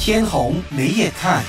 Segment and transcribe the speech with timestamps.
[0.00, 1.44] 天虹没眼看，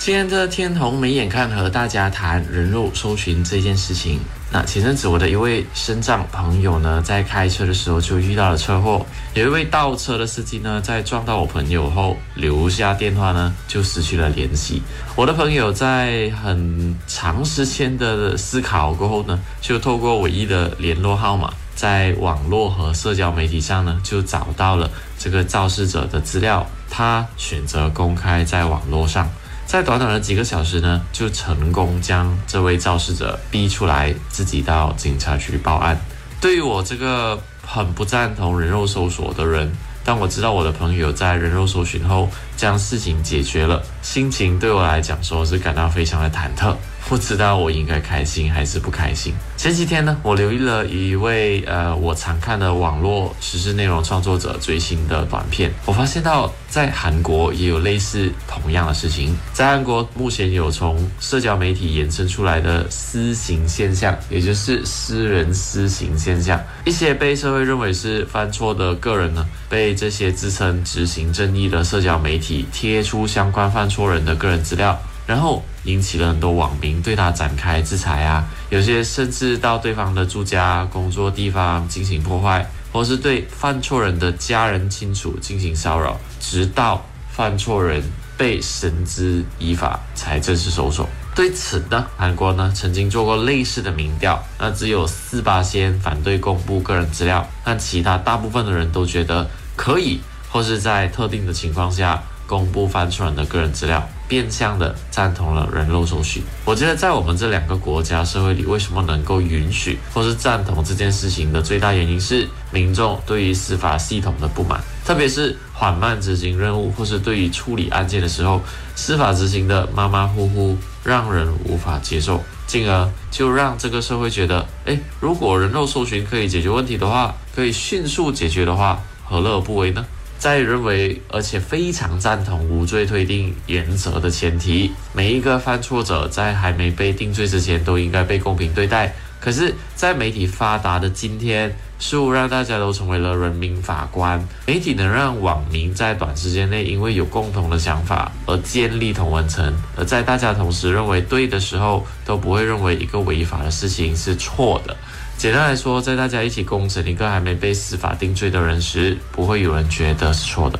[0.00, 4.18] 今天的天虹没眼看和大家谈人肉搜寻这件事情。
[4.50, 14.82] 那前阵子我的一位身障朋友呢，在开车的时候就遇到了车祸，有一位倒车的司机呢，在撞到我朋友后留下电话呢，就失去了联系。
[15.14, 24.88] 我的朋友在很长时间的思考过后呢，就透过唯一的联络号码，在网络和社交媒体上呢，就找到了
[25.18, 26.64] 这个肇事者的资料。
[26.88, 29.28] 他选择公开在网络上。
[29.66, 36.00] 在短短的几个小时呢，就成功将这位肇事者逼出来，自己到警察局报案。
[36.40, 39.68] 对于我这个很不赞同人肉搜索的人，
[40.04, 46.76] 当我知道我的朋友在人肉搜寻后将事情解决了，心情对我来讲说是感到非常的忐忑。
[47.12, 49.34] 不知道我应该开心还是不开心。
[49.58, 59.36] 前几天呢，我留意了一位呃我常看的网络时事内容创作者最新的短片，我发现到在韩国也有类似同样的事情。
[59.52, 66.58] 在韩国目前有从社交媒体延伸出来的私刑现象，也就是私人私刑现象。
[66.86, 74.98] 一些被社会认为是犯错的个人呢，被这些自称执行正义的社交媒体贴出相关犯错人的个人资料。
[75.32, 88.02] 然后引起了很多网民对他展开制裁啊，有些甚至到对方的住家、工作地方进行破坏，或是对犯错人的家人亲属进行骚扰，直到犯错人
[88.36, 91.08] 被绳之以法才正式收手。
[91.34, 102.22] 对此呢，韩国呢曾经做过类似的民调，那只有四八先反对公布个人资料，但其他大部分的人都觉得可以，或是在特定的情况下。
[102.52, 106.42] 公布犯错人的个人资料，变相的赞同了人肉搜寻。
[106.66, 118.60] 我觉得在我们这两个国家社会里，为什么能够允许或是赞同这件事情的最大原因是民众对于司法系统的不满，特别是缓慢执行任务或是对于处理案件的时候，
[118.94, 130.04] 司法执行的马马虎虎，让人无法接受，进而就让这个社会觉得，哎，如果人肉搜寻可以解决问题的话，可以迅速解决的话，何乐而不为呢？
[130.42, 139.14] 在认为而且非常赞同无罪推定原则的前提，每一个犯错者在还没被定罪之前都应该被公平对待。
[139.38, 154.96] 可是，在媒体发达的今天，似乎让大家都成为了人民法官，媒体能让网民在短时间内因为有共同的想法而建立同文层，而在大家同时认为对的时候，都不会认为一个违法的事情是错的。
[155.42, 160.78] 简单来说，在大家一起公审一个还没被司法定罪的人时，不会有人觉得是错的。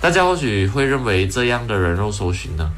[0.00, 2.68] 大家或许会认为这样的人肉搜寻呢，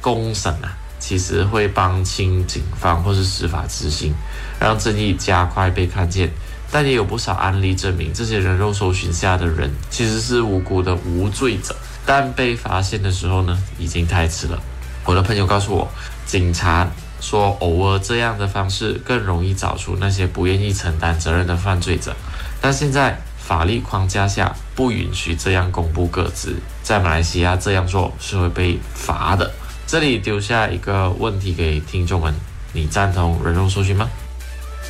[0.00, 4.14] 公审啊，其实会帮清警方或是司法执行，
[4.58, 6.30] 让正义加快被看见。
[6.70, 11.76] 但也有不少案例证明，这些人肉搜寻下的人其实是无辜的无罪者，
[12.06, 14.58] 但被发现的时候呢，已经太迟了。
[15.04, 15.86] 我的朋友告诉我，
[16.24, 16.88] 警察。
[17.20, 22.14] 说偶尔这样的方式更容易找出那些不愿意承担责任的犯罪者，
[22.60, 29.50] 但现在法律框架下不允许这样公布个资，在马来西亚这样做是会被罚的。
[29.86, 32.34] 这里丢下一个问题给听众们：
[32.72, 34.08] 你赞同人肉搜寻吗？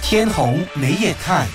[0.02, 1.46] 天虹没眼看。